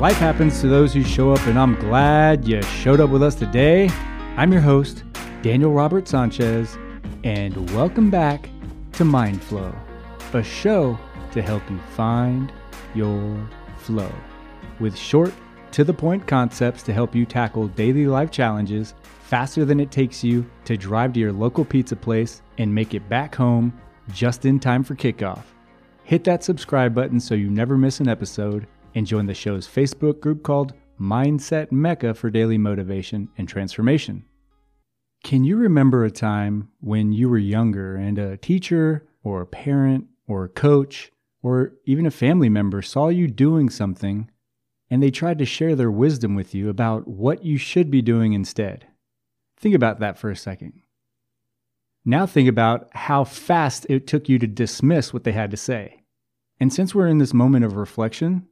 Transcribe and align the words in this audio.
Life 0.00 0.16
happens 0.16 0.62
to 0.62 0.66
those 0.66 0.94
who 0.94 1.04
show 1.04 1.30
up, 1.30 1.46
and 1.46 1.58
I'm 1.58 1.74
glad 1.74 2.48
you 2.48 2.62
showed 2.62 3.00
up 3.00 3.10
with 3.10 3.22
us 3.22 3.34
today. 3.34 3.90
I'm 4.38 4.50
your 4.50 4.62
host, 4.62 5.04
Daniel 5.42 5.74
Robert 5.74 6.08
Sanchez, 6.08 6.78
and 7.22 7.70
welcome 7.72 8.08
back 8.08 8.48
to 8.92 9.04
Mind 9.04 9.42
Flow, 9.42 9.74
a 10.32 10.42
show 10.42 10.98
to 11.32 11.42
help 11.42 11.68
you 11.70 11.78
find 11.94 12.50
your 12.94 13.46
flow 13.76 14.10
with 14.78 14.96
short, 14.96 15.34
to 15.72 15.84
the 15.84 15.92
point 15.92 16.26
concepts 16.26 16.82
to 16.84 16.94
help 16.94 17.14
you 17.14 17.26
tackle 17.26 17.68
daily 17.68 18.06
life 18.06 18.30
challenges 18.30 18.94
faster 19.24 19.66
than 19.66 19.80
it 19.80 19.90
takes 19.90 20.24
you 20.24 20.50
to 20.64 20.78
drive 20.78 21.12
to 21.12 21.20
your 21.20 21.32
local 21.34 21.62
pizza 21.62 21.94
place 21.94 22.40
and 22.56 22.74
make 22.74 22.94
it 22.94 23.06
back 23.10 23.34
home 23.34 23.78
just 24.14 24.46
in 24.46 24.58
time 24.58 24.82
for 24.82 24.94
kickoff. 24.94 25.42
Hit 26.04 26.24
that 26.24 26.42
subscribe 26.42 26.94
button 26.94 27.20
so 27.20 27.34
you 27.34 27.50
never 27.50 27.76
miss 27.76 28.00
an 28.00 28.08
episode 28.08 28.66
and 28.94 29.06
join 29.06 29.26
the 29.26 29.34
show's 29.34 29.68
Facebook 29.68 30.20
group 30.20 30.42
called 30.42 30.74
Mindset 31.00 31.72
Mecca 31.72 32.14
for 32.14 32.30
daily 32.30 32.58
motivation 32.58 33.28
and 33.38 33.48
transformation. 33.48 34.24
Can 35.22 35.44
you 35.44 35.56
remember 35.56 36.04
a 36.04 36.10
time 36.10 36.68
when 36.80 37.12
you 37.12 37.28
were 37.28 37.38
younger 37.38 37.96
and 37.96 38.18
a 38.18 38.36
teacher 38.36 39.06
or 39.22 39.40
a 39.40 39.46
parent 39.46 40.06
or 40.26 40.44
a 40.44 40.48
coach 40.48 41.10
or 41.42 41.72
even 41.84 42.06
a 42.06 42.10
family 42.10 42.48
member 42.48 42.82
saw 42.82 43.08
you 43.08 43.28
doing 43.28 43.70
something 43.70 44.30
and 44.90 45.02
they 45.02 45.10
tried 45.10 45.38
to 45.38 45.44
share 45.44 45.76
their 45.76 45.90
wisdom 45.90 46.34
with 46.34 46.54
you 46.54 46.68
about 46.68 47.06
what 47.06 47.44
you 47.44 47.58
should 47.58 47.90
be 47.90 48.02
doing 48.02 48.32
instead? 48.32 48.86
Think 49.56 49.74
about 49.74 50.00
that 50.00 50.18
for 50.18 50.30
a 50.30 50.36
second. 50.36 50.72
Now 52.04 52.26
think 52.26 52.48
about 52.48 52.88
how 52.92 53.24
fast 53.24 53.86
it 53.88 54.06
took 54.06 54.28
you 54.28 54.38
to 54.38 54.46
dismiss 54.46 55.12
what 55.12 55.24
they 55.24 55.32
had 55.32 55.50
to 55.50 55.56
say. 55.56 56.02
And 56.58 56.72
since 56.72 56.94
we're 56.94 57.06
in 57.06 57.18
this 57.18 57.34
moment 57.34 57.64
of 57.64 57.76
reflection, 57.76 58.46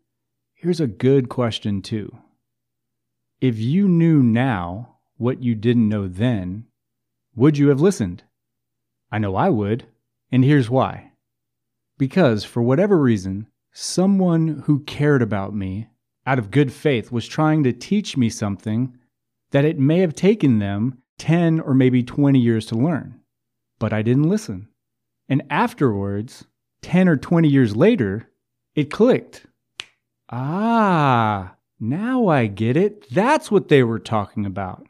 here's 0.59 0.81
a 0.81 0.89
good 0.89 1.29
question 1.29 1.81
too. 1.81 2.19
If 3.41 3.59
you 3.59 3.87
knew 3.87 4.23
now 4.25 4.97
what 5.17 5.41
you 5.41 5.55
didn't 5.55 5.89
know 5.89 6.09
then, 6.09 6.67
would 7.37 7.57
you 7.57 7.69
have 7.69 7.81
listened? 7.81 8.25
I 9.13 9.19
know 9.19 9.37
I 9.37 9.51
would, 9.51 9.87
and 10.33 10.45
here's 10.45 10.69
why. 10.69 11.13
Because 11.97 12.45
for 12.45 12.61
whatever 12.61 12.99
reason, 12.99 13.47
someone 13.73 14.65
who 14.67 14.81
cared 14.81 15.23
about 15.23 15.55
me 15.55 15.87
out 16.27 16.41
of 16.41 16.51
good 16.51 16.73
faith 16.73 17.13
was 17.13 17.29
trying 17.29 17.63
to 17.63 17.73
teach 17.73 18.17
me 18.17 18.29
something 18.29 18.97
that 19.53 19.65
it 19.65 19.79
may 19.79 20.01
have 20.01 20.15
taken 20.15 20.59
them 20.59 20.99
10 21.19 21.61
or 21.61 21.73
maybe 21.73 22.03
20 22.03 22.39
years 22.39 22.67
to 22.67 22.75
learn. 22.75 23.21
But 23.79 23.93
I 23.93 24.03
didn't 24.03 24.29
listen. 24.29 24.69
And 25.29 25.43
afterwards, 25.51 26.45
10 26.83 27.09
or 27.09 27.17
20 27.17 27.49
years 27.49 27.77
later, 27.77 28.29
it 28.75 28.91
clicked. 28.91 29.47
Ah, 30.31 31.57
now 31.81 32.29
I 32.29 32.47
get 32.47 32.77
it. 32.77 33.09
That's 33.11 33.51
what 33.51 33.69
they 33.69 33.83
were 33.83 33.99
talking 33.99 34.45
about. 34.45 34.87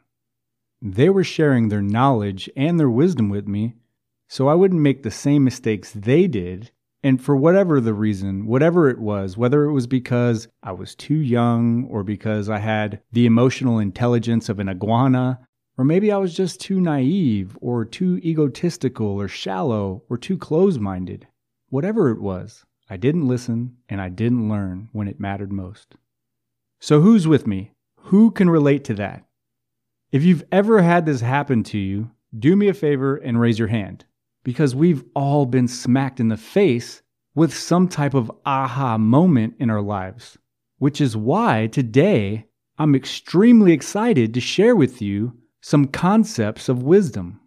They 0.81 1.09
were 1.09 1.23
sharing 1.23 1.69
their 1.69 1.81
knowledge 1.81 2.49
and 2.55 2.79
their 2.79 2.89
wisdom 2.89 3.29
with 3.29 3.47
me 3.47 3.75
so 4.27 4.47
I 4.47 4.53
wouldn't 4.53 4.81
make 4.81 5.03
the 5.03 5.11
same 5.11 5.43
mistakes 5.43 5.91
they 5.91 6.27
did. 6.27 6.71
And 7.01 7.21
for 7.21 7.35
whatever 7.35 7.79
the 7.79 7.93
reason, 7.93 8.45
whatever 8.45 8.89
it 8.89 8.99
was, 8.99 9.37
whether 9.37 9.63
it 9.63 9.71
was 9.71 9.87
because 9.87 10.47
I 10.61 10.73
was 10.73 10.95
too 10.95 11.15
young 11.15 11.85
or 11.85 12.03
because 12.03 12.49
I 12.49 12.59
had 12.59 13.01
the 13.11 13.25
emotional 13.25 13.79
intelligence 13.79 14.49
of 14.49 14.59
an 14.59 14.69
iguana 14.69 15.39
or 15.79 15.85
maybe 15.85 16.11
I 16.11 16.17
was 16.17 16.35
just 16.35 16.59
too 16.59 16.81
naive, 16.81 17.57
or 17.61 17.85
too 17.85 18.17
egotistical, 18.17 19.07
or 19.07 19.29
shallow, 19.29 20.03
or 20.09 20.17
too 20.17 20.37
close 20.37 20.77
minded. 20.77 21.25
Whatever 21.69 22.11
it 22.11 22.19
was, 22.19 22.65
I 22.89 22.97
didn't 22.97 23.27
listen 23.27 23.77
and 23.87 24.01
I 24.01 24.09
didn't 24.09 24.49
learn 24.49 24.89
when 24.91 25.07
it 25.07 25.19
mattered 25.19 25.51
most. 25.51 25.95
So, 26.79 27.01
who's 27.01 27.27
with 27.27 27.45
me? 27.45 27.73
Who 28.03 28.31
can 28.31 28.49
relate 28.49 28.83
to 28.85 28.93
that? 28.95 29.25
If 30.11 30.23
you've 30.23 30.43
ever 30.51 30.81
had 30.81 31.05
this 31.05 31.21
happen 31.21 31.63
to 31.65 31.77
you, 31.77 32.09
do 32.37 32.55
me 32.55 32.67
a 32.67 32.73
favor 32.73 33.17
and 33.17 33.39
raise 33.39 33.59
your 33.59 33.67
hand. 33.67 34.05
Because 34.43 34.73
we've 34.73 35.03
all 35.13 35.45
been 35.45 35.67
smacked 35.67 36.19
in 36.19 36.29
the 36.29 36.37
face 36.37 37.03
with 37.35 37.53
some 37.53 37.87
type 37.87 38.15
of 38.15 38.31
aha 38.45 38.97
moment 38.97 39.55
in 39.59 39.69
our 39.69 39.81
lives. 39.81 40.37
Which 40.79 40.99
is 40.99 41.15
why 41.15 41.67
today 41.67 42.47
I'm 42.79 42.95
extremely 42.95 43.73
excited 43.73 44.33
to 44.33 44.41
share 44.41 44.75
with 44.75 45.01
you 45.01 45.37
some 45.61 45.85
concepts 45.85 46.69
of 46.69 46.81
wisdom. 46.81 47.39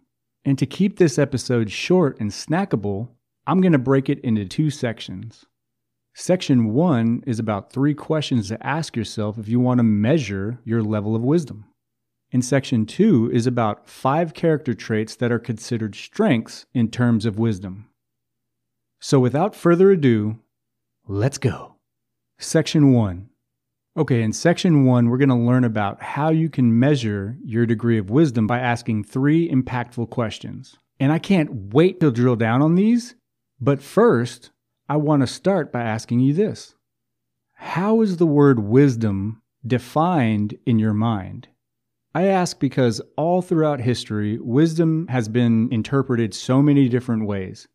And 0.45 0.57
to 0.59 0.65
keep 0.65 0.97
this 0.97 1.17
episode 1.17 1.71
short 1.71 2.19
and 2.19 2.31
snackable, 2.31 3.09
I'm 3.45 3.59
going 3.59 3.73
to 3.73 3.79
break 3.79 4.09
it 4.09 4.19
into 4.21 4.45
two 4.45 4.69
sections. 4.69 5.45
Section 6.15 6.73
one 6.73 7.23
is 7.25 7.39
about 7.39 7.71
three 7.71 7.93
questions 7.93 8.47
to 8.47 8.65
ask 8.65 8.95
yourself 8.95 9.37
if 9.37 9.47
you 9.47 9.59
want 9.59 9.79
to 9.79 9.83
measure 9.83 10.59
your 10.63 10.81
level 10.81 11.15
of 11.15 11.23
wisdom. 11.23 11.65
And 12.31 12.43
section 12.43 12.85
two 12.85 13.29
is 13.33 13.45
about 13.45 13.87
five 13.87 14.33
character 14.33 14.73
traits 14.73 15.15
that 15.17 15.31
are 15.31 15.39
considered 15.39 15.95
strengths 15.95 16.65
in 16.73 16.89
terms 16.89 17.25
of 17.25 17.37
wisdom. 17.37 17.89
So 19.01 19.19
without 19.19 19.55
further 19.55 19.91
ado, 19.91 20.39
let's 21.07 21.37
go. 21.37 21.75
Section 22.39 22.93
one 22.93 23.29
Okay, 23.95 24.23
in 24.23 24.33
section 24.33 24.85
one, 24.85 25.09
we're 25.09 25.19
going 25.19 25.29
to 25.29 25.35
learn 25.35 25.63
about 25.63 26.01
how 26.01 26.31
you 26.31 26.49
can 26.49 26.79
measure 26.79 27.37
your 27.45 27.67
degree 27.67 27.99
of 27.99 28.09
wisdom 28.09 28.47
by 28.47 28.57
asking 28.57 29.03
three 29.03 29.47
impactful 29.47 30.09
questions. 30.09 30.77
And 30.99 31.11
I 31.11 31.19
can't 31.19 31.73
wait 31.73 31.99
to 31.99 32.11
drill 32.11 32.35
down 32.35 32.63
on 32.63 32.73
these, 32.73 33.13
but 33.63 33.81
first, 33.81 34.51
I 34.89 34.97
want 34.97 35.21
to 35.21 35.27
start 35.27 35.71
by 35.71 35.83
asking 35.83 36.19
you 36.19 36.33
this 36.33 36.75
How 37.53 38.01
is 38.01 38.17
the 38.17 38.25
word 38.25 38.59
wisdom 38.59 39.41
defined 39.65 40.57
in 40.65 40.79
your 40.79 40.93
mind? 40.93 41.47
I 42.13 42.23
ask 42.23 42.59
because 42.59 43.01
all 43.15 43.41
throughout 43.41 43.79
history, 43.79 44.37
wisdom 44.37 45.07
has 45.07 45.29
been 45.29 45.69
interpreted 45.71 46.33
so 46.33 46.61
many 46.61 46.89
different 46.89 47.25
ways. 47.25 47.69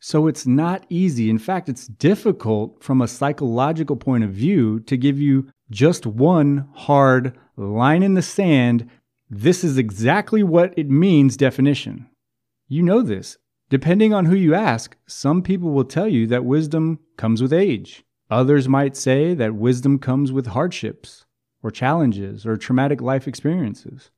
So 0.00 0.26
it's 0.26 0.46
not 0.46 0.86
easy. 0.88 1.28
In 1.28 1.38
fact, 1.38 1.68
it's 1.68 1.86
difficult 1.86 2.82
from 2.82 3.02
a 3.02 3.08
psychological 3.08 3.96
point 3.96 4.24
of 4.24 4.30
view 4.30 4.80
to 4.80 4.96
give 4.96 5.20
you 5.20 5.50
just 5.70 6.06
one 6.06 6.66
hard 6.74 7.36
line 7.58 8.02
in 8.02 8.14
the 8.14 8.22
sand. 8.22 8.88
This 9.28 9.62
is 9.62 9.76
exactly 9.76 10.42
what 10.42 10.72
it 10.78 10.88
means 10.88 11.36
definition. 11.36 12.08
You 12.68 12.82
know 12.82 13.02
this. 13.02 13.36
Depending 13.68 14.14
on 14.14 14.26
who 14.26 14.36
you 14.36 14.54
ask, 14.54 14.96
some 15.06 15.42
people 15.42 15.70
will 15.72 15.84
tell 15.84 16.08
you 16.08 16.26
that 16.28 16.44
wisdom 16.44 17.00
comes 17.16 17.42
with 17.42 17.52
age. 17.52 18.04
Others 18.30 18.68
might 18.68 18.96
say 18.96 19.34
that 19.34 19.54
wisdom 19.54 19.98
comes 19.98 20.30
with 20.30 20.48
hardships 20.48 21.26
or 21.62 21.70
challenges 21.70 22.46
or 22.46 22.56
traumatic 22.56 23.00
life 23.00 23.26
experiences. 23.26 24.10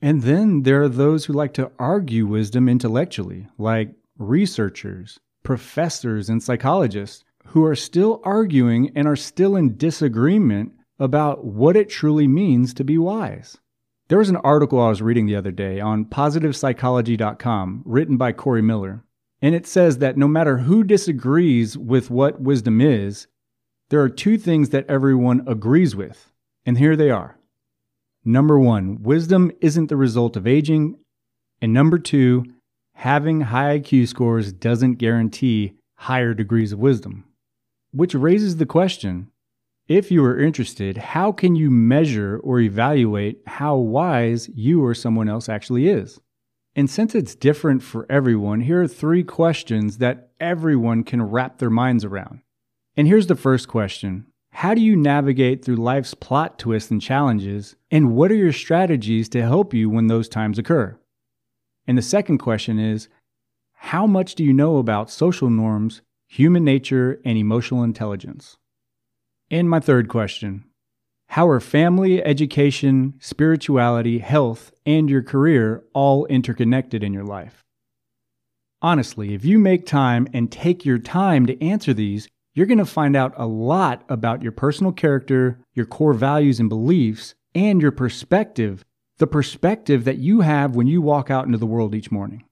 And 0.00 0.22
then 0.22 0.62
there 0.62 0.82
are 0.82 0.88
those 0.88 1.24
who 1.24 1.32
like 1.32 1.54
to 1.54 1.72
argue 1.78 2.26
wisdom 2.26 2.68
intellectually, 2.68 3.48
like 3.58 3.94
researchers, 4.18 5.18
professors, 5.42 6.28
and 6.28 6.42
psychologists, 6.42 7.24
who 7.46 7.64
are 7.64 7.74
still 7.74 8.20
arguing 8.24 8.90
and 8.94 9.08
are 9.08 9.16
still 9.16 9.56
in 9.56 9.76
disagreement 9.76 10.72
about 10.98 11.44
what 11.44 11.76
it 11.76 11.88
truly 11.88 12.28
means 12.28 12.72
to 12.74 12.84
be 12.84 12.98
wise. 12.98 13.58
There 14.08 14.18
was 14.18 14.28
an 14.28 14.36
article 14.36 14.80
I 14.80 14.90
was 14.90 15.00
reading 15.00 15.24
the 15.24 15.36
other 15.36 15.50
day 15.50 15.80
on 15.80 16.04
positivepsychology.com 16.04 17.82
written 17.86 18.18
by 18.18 18.32
Kori 18.32 18.60
Miller, 18.60 19.02
and 19.40 19.54
it 19.54 19.66
says 19.66 19.98
that 19.98 20.18
no 20.18 20.28
matter 20.28 20.58
who 20.58 20.84
disagrees 20.84 21.78
with 21.78 22.10
what 22.10 22.40
wisdom 22.40 22.82
is, 22.82 23.28
there 23.88 24.02
are 24.02 24.10
two 24.10 24.36
things 24.36 24.70
that 24.70 24.86
everyone 24.90 25.42
agrees 25.46 25.96
with, 25.96 26.32
and 26.66 26.76
here 26.76 26.96
they 26.96 27.10
are. 27.10 27.38
Number 28.26 28.58
one, 28.58 29.02
wisdom 29.02 29.50
isn't 29.60 29.88
the 29.88 29.96
result 29.96 30.36
of 30.36 30.46
aging. 30.46 30.98
And 31.62 31.72
number 31.72 31.98
two, 31.98 32.44
having 32.94 33.42
high 33.42 33.78
IQ 33.78 34.08
scores 34.08 34.52
doesn't 34.52 34.94
guarantee 34.94 35.74
higher 35.96 36.34
degrees 36.34 36.72
of 36.72 36.78
wisdom. 36.78 37.24
Which 37.92 38.14
raises 38.14 38.56
the 38.56 38.66
question 38.66 39.30
if 39.86 40.10
you 40.10 40.24
are 40.24 40.40
interested, 40.40 40.96
how 40.96 41.30
can 41.30 41.56
you 41.56 41.70
measure 41.70 42.40
or 42.42 42.60
evaluate 42.60 43.42
how 43.46 43.76
wise 43.76 44.48
you 44.54 44.82
or 44.82 44.94
someone 44.94 45.28
else 45.28 45.48
actually 45.48 45.88
is? 45.88 46.18
And 46.74 46.88
since 46.88 47.14
it's 47.14 47.34
different 47.34 47.82
for 47.82 48.06
everyone, 48.10 48.60
here 48.60 48.82
are 48.82 48.88
three 48.88 49.22
questions 49.22 49.98
that 49.98 50.30
everyone 50.40 51.04
can 51.04 51.22
wrap 51.22 51.58
their 51.58 51.70
minds 51.70 52.04
around. 52.04 52.40
And 52.96 53.06
here's 53.06 53.26
the 53.26 53.36
first 53.36 53.68
question 53.68 54.26
How 54.52 54.74
do 54.74 54.80
you 54.80 54.96
navigate 54.96 55.62
through 55.62 55.76
life's 55.76 56.14
plot 56.14 56.58
twists 56.58 56.90
and 56.90 57.00
challenges? 57.00 57.76
And 57.90 58.16
what 58.16 58.32
are 58.32 58.36
your 58.36 58.52
strategies 58.52 59.28
to 59.30 59.42
help 59.42 59.74
you 59.74 59.90
when 59.90 60.06
those 60.06 60.28
times 60.28 60.58
occur? 60.58 60.98
And 61.86 61.98
the 61.98 62.02
second 62.02 62.38
question 62.38 62.78
is 62.78 63.08
How 63.72 64.06
much 64.06 64.34
do 64.34 64.44
you 64.44 64.54
know 64.54 64.78
about 64.78 65.10
social 65.10 65.50
norms, 65.50 66.00
human 66.26 66.64
nature, 66.64 67.20
and 67.24 67.36
emotional 67.36 67.82
intelligence? 67.82 68.56
And 69.54 69.70
my 69.70 69.78
third 69.78 70.08
question 70.08 70.64
How 71.28 71.48
are 71.48 71.60
family, 71.60 72.20
education, 72.20 73.14
spirituality, 73.20 74.18
health, 74.18 74.72
and 74.84 75.08
your 75.08 75.22
career 75.22 75.84
all 75.92 76.26
interconnected 76.26 77.04
in 77.04 77.12
your 77.12 77.22
life? 77.22 77.62
Honestly, 78.82 79.32
if 79.32 79.44
you 79.44 79.60
make 79.60 79.86
time 79.86 80.26
and 80.32 80.50
take 80.50 80.84
your 80.84 80.98
time 80.98 81.46
to 81.46 81.62
answer 81.62 81.94
these, 81.94 82.26
you're 82.52 82.66
going 82.66 82.78
to 82.78 82.84
find 82.84 83.14
out 83.14 83.32
a 83.36 83.46
lot 83.46 84.02
about 84.08 84.42
your 84.42 84.50
personal 84.50 84.90
character, 84.90 85.60
your 85.72 85.86
core 85.86 86.14
values 86.14 86.58
and 86.58 86.68
beliefs, 86.68 87.36
and 87.54 87.80
your 87.80 87.92
perspective, 87.92 88.84
the 89.18 89.28
perspective 89.28 90.02
that 90.02 90.18
you 90.18 90.40
have 90.40 90.74
when 90.74 90.88
you 90.88 91.00
walk 91.00 91.30
out 91.30 91.46
into 91.46 91.58
the 91.58 91.64
world 91.64 91.94
each 91.94 92.10
morning. 92.10 92.42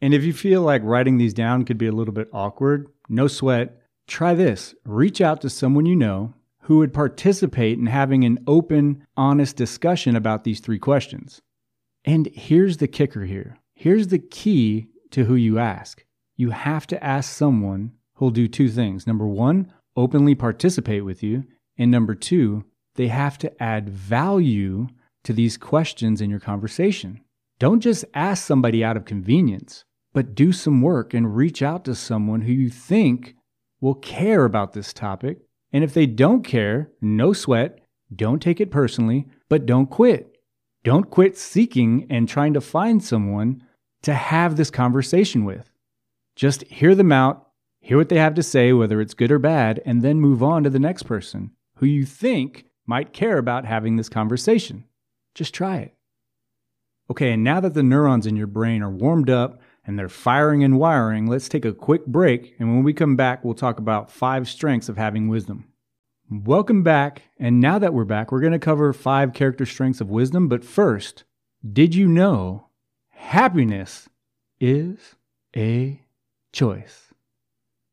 And 0.00 0.14
if 0.14 0.22
you 0.22 0.32
feel 0.32 0.62
like 0.62 0.82
writing 0.84 1.18
these 1.18 1.34
down 1.34 1.64
could 1.64 1.76
be 1.76 1.88
a 1.88 1.92
little 1.92 2.14
bit 2.14 2.28
awkward, 2.32 2.86
no 3.08 3.26
sweat. 3.26 3.77
Try 4.08 4.34
this 4.34 4.74
reach 4.84 5.20
out 5.20 5.42
to 5.42 5.50
someone 5.50 5.86
you 5.86 5.94
know 5.94 6.34
who 6.62 6.78
would 6.78 6.92
participate 6.94 7.78
in 7.78 7.86
having 7.86 8.24
an 8.24 8.38
open, 8.46 9.06
honest 9.16 9.56
discussion 9.56 10.16
about 10.16 10.44
these 10.44 10.60
three 10.60 10.78
questions. 10.78 11.40
And 12.04 12.26
here's 12.32 12.78
the 12.78 12.88
kicker 12.88 13.26
here 13.26 13.58
here's 13.74 14.08
the 14.08 14.18
key 14.18 14.88
to 15.10 15.24
who 15.24 15.34
you 15.34 15.58
ask. 15.58 16.04
You 16.36 16.50
have 16.50 16.86
to 16.88 17.04
ask 17.04 17.30
someone 17.30 17.92
who'll 18.14 18.30
do 18.30 18.48
two 18.48 18.68
things. 18.68 19.06
Number 19.06 19.28
one, 19.28 19.72
openly 19.94 20.34
participate 20.34 21.04
with 21.04 21.22
you. 21.22 21.44
And 21.76 21.90
number 21.90 22.14
two, 22.14 22.64
they 22.96 23.08
have 23.08 23.38
to 23.38 23.62
add 23.62 23.88
value 23.90 24.88
to 25.24 25.32
these 25.32 25.56
questions 25.56 26.20
in 26.20 26.30
your 26.30 26.40
conversation. 26.40 27.20
Don't 27.58 27.80
just 27.80 28.04
ask 28.14 28.44
somebody 28.44 28.82
out 28.82 28.96
of 28.96 29.04
convenience, 29.04 29.84
but 30.12 30.34
do 30.34 30.52
some 30.52 30.80
work 30.80 31.14
and 31.14 31.36
reach 31.36 31.62
out 31.62 31.84
to 31.84 31.94
someone 31.94 32.42
who 32.42 32.52
you 32.52 32.70
think 32.70 33.34
will 33.80 33.94
care 33.94 34.44
about 34.44 34.72
this 34.72 34.92
topic. 34.92 35.38
And 35.72 35.84
if 35.84 35.94
they 35.94 36.06
don't 36.06 36.42
care, 36.42 36.90
no 37.00 37.32
sweat, 37.32 37.80
don't 38.14 38.40
take 38.40 38.60
it 38.60 38.70
personally, 38.70 39.26
but 39.48 39.66
don't 39.66 39.86
quit. 39.86 40.36
Don't 40.84 41.10
quit 41.10 41.36
seeking 41.36 42.06
and 42.08 42.28
trying 42.28 42.54
to 42.54 42.60
find 42.60 43.02
someone 43.02 43.62
to 44.02 44.14
have 44.14 44.56
this 44.56 44.70
conversation 44.70 45.44
with. 45.44 45.70
Just 46.36 46.62
hear 46.64 46.94
them 46.94 47.12
out, 47.12 47.48
hear 47.80 47.96
what 47.96 48.08
they 48.08 48.18
have 48.18 48.34
to 48.34 48.42
say, 48.42 48.72
whether 48.72 49.00
it's 49.00 49.14
good 49.14 49.32
or 49.32 49.38
bad, 49.38 49.82
and 49.84 50.02
then 50.02 50.20
move 50.20 50.42
on 50.42 50.64
to 50.64 50.70
the 50.70 50.78
next 50.78 51.02
person 51.02 51.50
who 51.76 51.86
you 51.86 52.04
think 52.04 52.64
might 52.86 53.12
care 53.12 53.38
about 53.38 53.64
having 53.64 53.96
this 53.96 54.08
conversation. 54.08 54.84
Just 55.34 55.52
try 55.52 55.78
it. 55.78 55.94
Okay, 57.10 57.32
and 57.32 57.44
now 57.44 57.60
that 57.60 57.74
the 57.74 57.82
neurons 57.82 58.26
in 58.26 58.36
your 58.36 58.46
brain 58.46 58.82
are 58.82 58.90
warmed 58.90 59.30
up 59.30 59.60
and 59.88 59.98
they're 59.98 60.08
firing 60.08 60.62
and 60.62 60.78
wiring, 60.78 61.26
let's 61.26 61.48
take 61.48 61.64
a 61.64 61.72
quick 61.72 62.04
break. 62.06 62.54
And 62.60 62.68
when 62.68 62.84
we 62.84 62.92
come 62.92 63.16
back, 63.16 63.42
we'll 63.42 63.54
talk 63.54 63.78
about 63.78 64.12
five 64.12 64.46
strengths 64.46 64.90
of 64.90 64.98
having 64.98 65.28
wisdom. 65.28 65.66
Welcome 66.30 66.82
back. 66.82 67.22
And 67.38 67.58
now 67.58 67.78
that 67.78 67.94
we're 67.94 68.04
back, 68.04 68.30
we're 68.30 68.40
going 68.40 68.52
to 68.52 68.58
cover 68.58 68.92
five 68.92 69.32
character 69.32 69.64
strengths 69.64 70.02
of 70.02 70.10
wisdom. 70.10 70.46
But 70.46 70.62
first, 70.62 71.24
did 71.72 71.94
you 71.94 72.06
know 72.06 72.68
happiness 73.12 74.10
is 74.60 75.16
a 75.56 76.02
choice. 76.52 77.14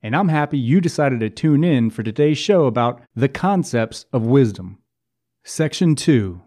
And 0.02 0.16
I'm 0.16 0.28
happy 0.28 0.58
you 0.58 0.82
decided 0.82 1.22
to 1.22 1.30
tune 1.30 1.64
in 1.64 1.90
for 1.90 2.04
today's 2.04 2.38
show 2.38 2.66
about 2.66 3.02
the 3.16 3.30
concepts 3.30 4.06
of 4.12 4.26
wisdom. 4.26 4.80
Section 5.46 5.96
2. 5.96 6.42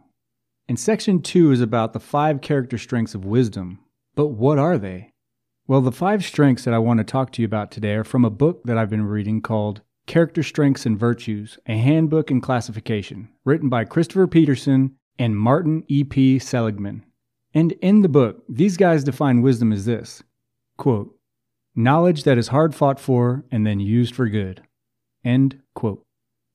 And 0.68 0.78
Section 0.78 1.22
2 1.22 1.52
is 1.52 1.62
about 1.62 1.94
the 1.94 2.00
five 2.00 2.42
character 2.42 2.76
strengths 2.76 3.14
of 3.14 3.24
wisdom. 3.24 3.78
But 4.14 4.26
what 4.26 4.58
are 4.58 4.76
they? 4.76 5.12
Well, 5.68 5.82
the 5.82 5.92
five 5.92 6.24
strengths 6.24 6.64
that 6.64 6.72
I 6.72 6.78
want 6.78 6.96
to 6.96 7.04
talk 7.04 7.30
to 7.32 7.42
you 7.42 7.46
about 7.46 7.70
today 7.70 7.92
are 7.92 8.02
from 8.02 8.24
a 8.24 8.30
book 8.30 8.62
that 8.64 8.78
I've 8.78 8.88
been 8.88 9.04
reading 9.04 9.42
called 9.42 9.82
Character 10.06 10.42
Strengths 10.42 10.86
and 10.86 10.98
Virtues 10.98 11.58
A 11.66 11.76
Handbook 11.76 12.30
and 12.30 12.42
Classification, 12.42 13.28
written 13.44 13.68
by 13.68 13.84
Christopher 13.84 14.26
Peterson 14.26 14.96
and 15.18 15.36
Martin 15.36 15.84
E.P. 15.86 16.38
Seligman. 16.38 17.04
And 17.52 17.72
in 17.82 18.00
the 18.00 18.08
book, 18.08 18.44
these 18.48 18.78
guys 18.78 19.04
define 19.04 19.42
wisdom 19.42 19.70
as 19.70 19.84
this 19.84 20.22
quote, 20.78 21.14
knowledge 21.76 22.22
that 22.22 22.38
is 22.38 22.48
hard 22.48 22.74
fought 22.74 22.98
for 22.98 23.44
and 23.50 23.66
then 23.66 23.78
used 23.78 24.14
for 24.14 24.26
good. 24.26 24.62
End 25.22 25.60
quote. 25.74 26.02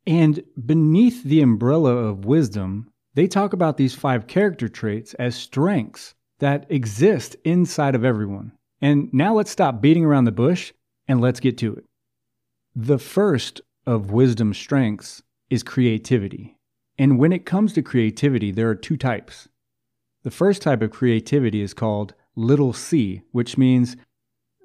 And 0.08 0.44
beneath 0.66 1.24
the 1.24 1.44
umbrella 1.44 1.98
of 1.98 2.26
wisdom, 2.26 2.90
they 3.14 3.28
talk 3.28 3.54
about 3.54 3.78
these 3.78 3.94
five 3.94 4.26
character 4.26 4.68
traits 4.68 5.14
as 5.14 5.36
strengths 5.36 6.16
that 6.40 6.66
exist 6.72 7.36
inside 7.46 7.94
of 7.94 8.04
everyone. 8.04 8.54
And 8.84 9.08
now 9.14 9.34
let's 9.34 9.50
stop 9.50 9.80
beating 9.80 10.04
around 10.04 10.26
the 10.26 10.34
bush 10.34 10.74
and 11.08 11.22
let's 11.22 11.40
get 11.40 11.58
to 11.60 11.74
it. 11.74 11.86
The 12.76 13.00
first 13.00 13.62
of 13.88 14.12
wisdom's 14.12 14.58
strengths 14.58 15.24
is 15.50 15.64
creativity. 15.64 16.58
And 16.98 17.18
when 17.18 17.32
it 17.32 17.46
comes 17.46 17.72
to 17.74 17.82
creativity, 17.82 18.52
there 18.52 18.70
are 18.70 18.76
two 18.76 18.98
types. 18.98 19.48
The 20.24 20.32
first 20.32 20.62
type 20.62 20.82
of 20.82 20.92
creativity 20.92 21.62
is 21.62 21.74
called 21.74 22.14
little 22.36 22.74
c, 22.74 23.22
which 23.32 23.58
means 23.58 23.96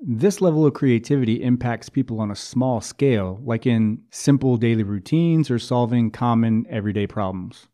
this 0.05 0.41
level 0.41 0.67
of 0.67 0.75
creativity 0.75 1.41
impacts 1.41 1.89
people 1.89 2.21
on 2.21 2.33
a 2.33 2.37
small 2.37 2.81
scale, 2.81 3.41
like 3.45 3.67
in 3.67 4.03
simple 4.11 4.57
daily 4.57 4.83
routines 4.83 5.49
or 5.49 5.61
solving 5.61 6.11
common 6.11 6.67
everyday 6.69 7.07
problems. 7.07 7.69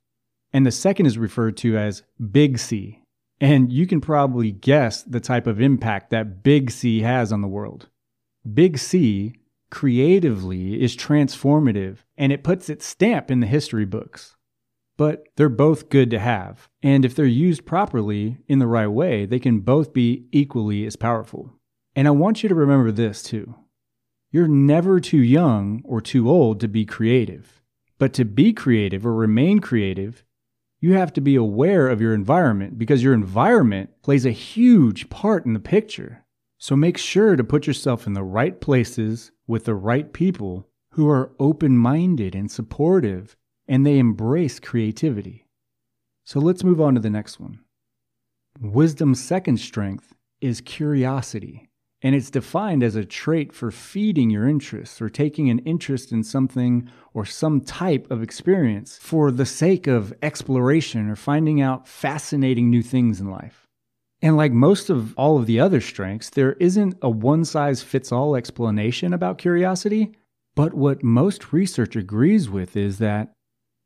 And 0.52 0.67
the 0.67 0.73
second 0.73 1.06
is 1.06 1.17
referred 1.17 1.56
to 1.58 1.79
as 1.79 2.02
big 2.31 2.58
C. 2.58 3.00
And 3.41 3.73
you 3.73 3.87
can 3.87 4.01
probably 4.01 4.53
guess 4.53 5.03
the 5.03 5.21
type 5.21 5.47
of 5.47 5.61
impact 5.61 6.11
that 6.11 6.43
big 6.43 6.71
C 6.71 7.01
has 7.01 7.33
on 7.33 7.41
the 7.43 7.49
world. 7.49 7.89
Big 8.53 8.79
C 8.79 9.35
creatively 9.71 10.81
is 10.81 10.97
transformative 10.97 11.99
and 12.17 12.33
it 12.33 12.45
puts 12.45 12.69
its 12.69 12.87
stamp 12.87 13.31
in 13.31 13.41
the 13.41 13.47
history 13.47 13.85
books. 13.85 14.37
But 14.97 15.25
they're 15.35 15.49
both 15.49 15.89
good 15.89 16.11
to 16.11 16.21
have. 16.21 16.69
And 16.81 17.05
if 17.05 17.17
they're 17.17 17.27
used 17.27 17.67
properly 17.67 18.39
in 18.47 18.61
the 18.61 18.69
right 18.69 18.87
way, 18.87 19.27
they 19.27 19.41
can 19.41 19.61
both 19.61 19.93
be 19.93 20.27
equally 20.31 20.87
as 20.87 20.95
powerful. 20.95 21.53
And 21.97 22.07
I 22.07 22.13
want 22.13 22.43
you 22.43 22.49
to 22.49 22.55
remember 22.55 22.93
this 22.93 23.23
too. 23.23 23.57
You're 24.31 24.49
never 24.49 25.01
too 25.01 25.19
young 25.19 25.83
or 25.85 26.01
too 26.01 26.31
old 26.31 26.61
to 26.61 26.69
be 26.69 26.85
creative. 26.85 27.63
But 27.99 28.13
to 28.15 28.25
be 28.25 28.53
creative 28.53 29.05
or 29.07 29.15
remain 29.15 29.61
creative, 29.61 30.25
you 30.85 30.93
have 30.93 31.15
to 31.15 31.21
be 31.23 31.35
aware 31.35 31.89
of 31.89 32.03
your 32.03 32.13
environment 32.13 32.79
because 32.79 33.03
your 33.03 33.15
environment 33.15 33.89
plays 34.03 34.27
a 34.27 34.31
huge 34.31 35.09
part 35.09 35.47
in 35.47 35.55
the 35.55 35.59
picture. 35.59 36.27
So 36.59 36.77
make 36.77 36.99
sure 36.99 37.37
to 37.37 37.43
put 37.43 37.67
yourself 37.67 38.07
in 38.07 38.13
the 38.13 38.23
right 38.23 38.61
places 38.61 39.33
with 39.47 39.65
the 39.65 39.75
right 39.75 40.13
people 40.13 40.69
who 40.91 41.09
are 41.09 41.33
open 41.41 41.79
minded 41.79 42.35
and 42.35 42.51
supportive 42.51 43.35
and 43.67 43.87
they 43.87 43.99
embrace 43.99 44.61
creativity. 44.61 45.47
So 46.25 46.39
let's 46.39 46.63
move 46.63 46.83
on 46.83 46.97
to 46.97 47.01
the 47.01 47.09
next 47.09 47.41
one. 47.41 47.61
Wisdom's 48.61 49.25
second 49.25 49.61
strength 49.61 50.13
is 50.43 50.61
curiosity 50.61 51.71
and 52.05 52.15
it's 52.15 52.31
defined 52.31 52.83
as 52.83 52.97
a 52.97 53.05
trait 53.05 53.51
for 53.51 53.71
feeding 53.71 54.29
your 54.29 54.46
interests 54.46 55.01
or 55.01 55.08
taking 55.08 55.49
an 55.49 55.58
interest 55.61 56.13
in 56.13 56.23
something 56.23 56.87
or 57.15 57.25
some 57.25 57.63
type 57.63 58.11
of 58.11 58.23
experience 58.23 58.99
for 58.99 59.31
the 59.31 59.46
sake 59.46 59.87
of 59.87 60.13
exploration 60.23 61.08
or 61.08 61.17
finding 61.17 61.63
out 61.63 61.89
fascinating 61.89 62.69
new 62.69 62.82
things 62.82 63.23
in 63.23 63.31
life. 63.31 63.67
And 64.20 64.37
like 64.37 64.53
most 64.53 64.91
of 64.91 65.15
all 65.17 65.39
of 65.39 65.46
the 65.46 65.58
other 65.58 65.81
strengths, 65.81 66.29
there 66.29 66.53
isn't 66.61 66.94
a 67.01 67.08
one 67.08 67.43
size 67.46 67.82
fits 67.82 68.13
all 68.13 68.37
explanation 68.37 69.15
about 69.15 69.39
curiosity. 69.39 70.13
But 70.55 70.75
what 70.75 71.03
most 71.03 71.55
research 71.55 71.96
agrees 71.96 72.51
with 72.51 72.77
is 72.77 72.99
that 72.99 73.32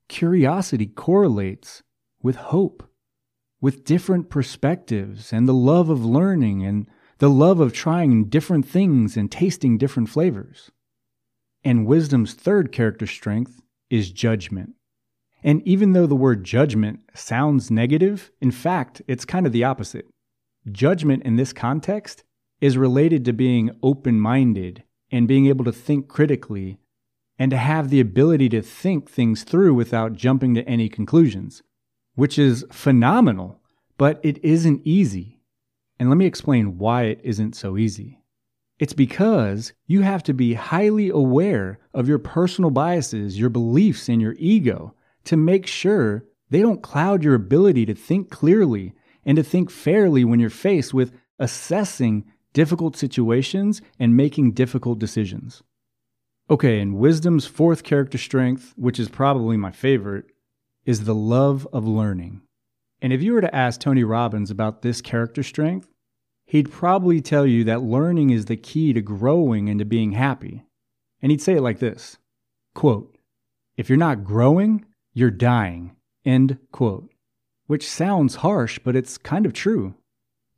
curiosity 0.08 0.87
correlates 0.87 1.84
with 2.20 2.34
hope, 2.34 2.82
with 3.60 3.84
different 3.84 4.28
perspectives 4.28 5.32
and 5.32 5.48
the 5.48 5.54
love 5.54 5.88
of 5.88 6.04
learning 6.04 6.64
and 6.64 6.88
the 7.18 7.30
love 7.30 7.60
of 7.60 7.72
trying 7.72 8.25
different 8.25 8.66
things 8.66 9.16
and 9.16 9.30
tasting 9.30 9.76
different 9.76 10.08
flavors. 10.08 10.70
And 11.64 11.87
wisdom's 11.87 12.34
third 12.34 12.70
character 12.70 13.06
strength 13.06 13.60
is 13.90 14.10
judgment. 14.10 14.75
And 15.42 15.66
even 15.66 15.92
though 15.92 16.06
the 16.06 16.16
word 16.16 16.44
judgment 16.44 17.00
sounds 17.14 17.70
negative, 17.70 18.30
in 18.40 18.50
fact, 18.50 19.02
it's 19.06 19.25
kind 19.25 19.46
of 19.46 19.52
the 19.52 19.64
opposite. 19.64 20.06
Judgment 20.70 21.22
in 21.25 21.37
this 21.37 21.52
context 21.52 22.25
is 22.60 22.76
related 22.76 23.25
to 23.25 23.32
being 23.32 23.70
open 23.82 24.20
minded 24.20 24.82
and 25.10 25.28
being 25.28 25.46
able 25.46 25.64
to 25.64 25.72
think 25.72 26.08
critically 26.08 26.78
and 27.38 27.50
to 27.50 27.56
have 27.56 27.88
the 27.88 28.00
ability 28.00 28.48
to 28.48 28.62
think 28.62 29.08
things 29.08 29.44
through 29.44 29.75
without 29.75 30.12
jumping 30.12 30.54
to 30.54 30.68
any 30.68 30.88
conclusions, 30.88 31.62
which 32.14 32.38
is 32.38 32.64
phenomenal, 32.72 33.60
but 33.96 34.20
it 34.25 34.42
isn't 34.44 34.82
easy. 34.84 35.38
And 35.98 36.08
let 36.08 36.16
me 36.16 36.26
explain 36.26 36.78
why 36.78 37.04
it 37.04 37.20
isn't 37.24 37.56
so 37.56 37.76
easy. 37.76 38.20
It's 38.78 38.92
because 38.92 39.72
you 39.86 40.02
have 40.02 40.22
to 40.24 40.32
be 40.32 40.54
highly 40.54 41.08
aware 41.08 41.80
of 41.92 42.08
your 42.08 42.18
personal 42.18 42.70
biases, 42.70 43.38
your 43.38 43.50
beliefs, 43.50 44.08
and 44.08 44.22
your 44.22 44.36
ego 44.38 44.94
to 45.24 45.36
make 45.36 45.66
sure 45.66 46.24
they 46.50 46.60
don't 46.60 46.82
cloud 46.82 47.24
your 47.24 47.34
ability 47.34 47.84
to 47.86 47.94
think 47.94 48.30
clearly 48.30 48.94
and 49.24 49.36
to 49.36 49.42
think 49.42 49.70
fairly 49.70 50.24
when 50.24 50.38
you're 50.40 50.50
faced 50.50 50.94
with 50.94 51.12
assessing 51.38 52.24
difficult 52.52 52.96
situations 52.96 53.82
and 53.98 54.16
making 54.16 54.52
difficult 54.52 54.98
decisions. 54.98 55.62
Okay, 56.48 56.80
and 56.80 56.96
wisdom's 56.96 57.46
fourth 57.46 57.82
character 57.82 58.16
strength, 58.16 58.72
which 58.76 58.98
is 58.98 59.08
probably 59.08 59.56
my 59.56 59.70
favorite, 59.70 60.26
is 60.86 61.04
the 61.04 61.14
love 61.14 61.68
of 61.72 61.86
learning. 61.86 62.40
And 63.00 63.12
if 63.12 63.22
you 63.22 63.32
were 63.32 63.40
to 63.40 63.54
ask 63.54 63.80
Tony 63.80 64.04
Robbins 64.04 64.50
about 64.50 64.82
this 64.82 65.00
character 65.00 65.42
strength, 65.42 65.88
he'd 66.46 66.72
probably 66.72 67.20
tell 67.20 67.46
you 67.46 67.64
that 67.64 67.82
learning 67.82 68.30
is 68.30 68.46
the 68.46 68.56
key 68.56 68.92
to 68.92 69.00
growing 69.00 69.68
and 69.68 69.78
to 69.78 69.84
being 69.84 70.12
happy. 70.12 70.64
And 71.22 71.30
he'd 71.30 71.42
say 71.42 71.54
it 71.54 71.62
like 71.62 71.78
this 71.78 72.18
quote, 72.74 73.16
If 73.76 73.88
you're 73.88 73.98
not 73.98 74.24
growing, 74.24 74.84
you're 75.12 75.30
dying. 75.30 75.96
End 76.24 76.58
quote. 76.72 77.10
Which 77.66 77.88
sounds 77.88 78.36
harsh, 78.36 78.78
but 78.82 78.96
it's 78.96 79.18
kind 79.18 79.46
of 79.46 79.52
true. 79.52 79.94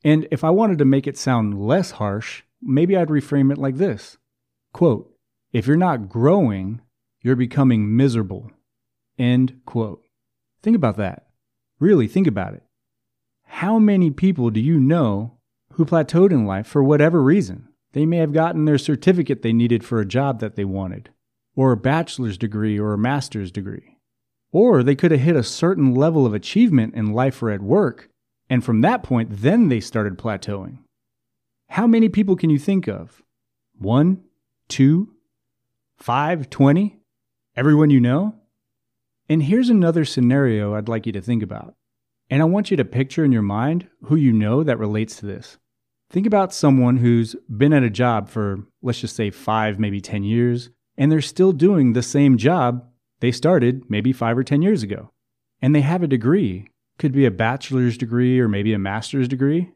And 0.04 0.26
if 0.30 0.44
I 0.44 0.50
wanted 0.50 0.78
to 0.78 0.84
make 0.84 1.06
it 1.06 1.18
sound 1.18 1.60
less 1.60 1.92
harsh, 1.92 2.42
maybe 2.62 2.96
I'd 2.96 3.08
reframe 3.08 3.52
it 3.52 3.58
like 3.58 3.76
this 3.76 4.16
quote, 4.72 5.12
If 5.52 5.66
you're 5.66 5.76
not 5.76 6.08
growing, 6.08 6.80
you're 7.22 7.36
becoming 7.36 7.96
miserable. 7.96 8.50
End 9.18 9.60
quote. 9.66 10.02
Think 10.62 10.76
about 10.76 10.96
that. 10.96 11.26
Really 11.80 12.06
think 12.06 12.26
about 12.26 12.54
it. 12.54 12.62
How 13.44 13.78
many 13.78 14.10
people 14.10 14.50
do 14.50 14.60
you 14.60 14.78
know 14.78 15.38
who 15.72 15.84
plateaued 15.84 16.30
in 16.30 16.46
life 16.46 16.66
for 16.66 16.84
whatever 16.84 17.22
reason? 17.22 17.68
They 17.92 18.06
may 18.06 18.18
have 18.18 18.32
gotten 18.32 18.66
their 18.66 18.78
certificate 18.78 19.42
they 19.42 19.52
needed 19.52 19.82
for 19.82 19.98
a 19.98 20.06
job 20.06 20.40
that 20.40 20.54
they 20.54 20.64
wanted, 20.64 21.10
or 21.56 21.72
a 21.72 21.76
bachelor's 21.76 22.38
degree 22.38 22.78
or 22.78 22.92
a 22.92 22.98
master's 22.98 23.50
degree. 23.50 23.96
Or 24.52 24.82
they 24.82 24.94
could 24.94 25.10
have 25.10 25.20
hit 25.20 25.36
a 25.36 25.42
certain 25.42 25.94
level 25.94 26.26
of 26.26 26.34
achievement 26.34 26.94
in 26.94 27.12
life 27.12 27.42
or 27.42 27.50
at 27.50 27.62
work, 27.62 28.08
and 28.48 28.64
from 28.64 28.82
that 28.82 29.02
point, 29.02 29.28
then 29.30 29.68
they 29.68 29.80
started 29.80 30.18
plateauing. 30.18 30.78
How 31.70 31.86
many 31.86 32.08
people 32.08 32.36
can 32.36 32.50
you 32.50 32.58
think 32.58 32.88
of? 32.88 33.22
One, 33.78 34.22
two, 34.68 35.14
five, 35.96 36.50
twenty? 36.50 36.98
Everyone 37.56 37.90
you 37.90 38.00
know? 38.00 38.34
And 39.30 39.44
here's 39.44 39.70
another 39.70 40.04
scenario 40.04 40.74
I'd 40.74 40.88
like 40.88 41.06
you 41.06 41.12
to 41.12 41.20
think 41.20 41.40
about. 41.40 41.76
And 42.30 42.42
I 42.42 42.46
want 42.46 42.72
you 42.72 42.76
to 42.76 42.84
picture 42.84 43.24
in 43.24 43.30
your 43.30 43.42
mind 43.42 43.86
who 44.06 44.16
you 44.16 44.32
know 44.32 44.64
that 44.64 44.80
relates 44.80 45.14
to 45.16 45.26
this. 45.26 45.56
Think 46.10 46.26
about 46.26 46.52
someone 46.52 46.96
who's 46.96 47.36
been 47.48 47.72
at 47.72 47.84
a 47.84 47.90
job 47.90 48.28
for, 48.28 48.66
let's 48.82 49.00
just 49.00 49.14
say, 49.14 49.30
five, 49.30 49.78
maybe 49.78 50.00
10 50.00 50.24
years, 50.24 50.70
and 50.96 51.12
they're 51.12 51.20
still 51.20 51.52
doing 51.52 51.92
the 51.92 52.02
same 52.02 52.38
job 52.38 52.84
they 53.20 53.30
started 53.30 53.88
maybe 53.88 54.12
five 54.12 54.36
or 54.36 54.42
10 54.42 54.62
years 54.62 54.82
ago. 54.82 55.12
And 55.62 55.76
they 55.76 55.82
have 55.82 56.02
a 56.02 56.08
degree, 56.08 56.66
could 56.98 57.12
be 57.12 57.24
a 57.24 57.30
bachelor's 57.30 57.96
degree 57.96 58.40
or 58.40 58.48
maybe 58.48 58.72
a 58.72 58.80
master's 58.80 59.28
degree, 59.28 59.70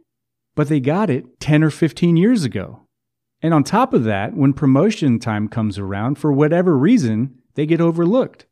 but 0.56 0.68
they 0.68 0.80
got 0.80 1.10
it 1.10 1.38
10 1.38 1.62
or 1.62 1.70
15 1.70 2.16
years 2.16 2.42
ago. 2.42 2.80
And 3.40 3.54
on 3.54 3.62
top 3.62 3.94
of 3.94 4.02
that, 4.02 4.34
when 4.34 4.52
promotion 4.52 5.20
time 5.20 5.46
comes 5.46 5.78
around, 5.78 6.18
for 6.18 6.32
whatever 6.32 6.76
reason, 6.76 7.38
they 7.54 7.66
get 7.66 7.80
overlooked, 7.80 8.46